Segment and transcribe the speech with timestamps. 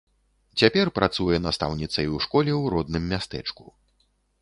[0.61, 3.63] Цяпер працуе настаўніцай у школе ў родным мястэчку.